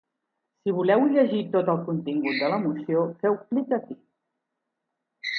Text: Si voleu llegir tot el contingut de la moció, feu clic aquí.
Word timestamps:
Si 0.61 0.71
voleu 0.75 1.01
llegir 1.15 1.41
tot 1.55 1.67
el 1.73 1.83
contingut 1.89 2.39
de 2.43 2.49
la 2.53 2.57
moció, 2.63 3.03
feu 3.25 3.35
clic 3.51 3.77
aquí. 3.79 3.99